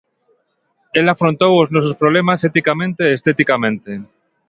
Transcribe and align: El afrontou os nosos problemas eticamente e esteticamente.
El 0.99 1.05
afrontou 1.13 1.53
os 1.63 1.71
nosos 1.75 1.97
problemas 2.01 2.43
eticamente 2.49 3.03
e 3.07 3.15
esteticamente. 3.17 3.91